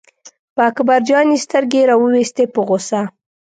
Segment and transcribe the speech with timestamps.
[0.55, 3.01] په اکبر جان یې سترګې را وویستې په غوسه.